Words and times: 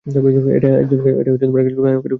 এটা 0.57 0.69
একজন 0.81 0.99
গায়কের 1.05 1.33
উক্তি। 1.33 2.09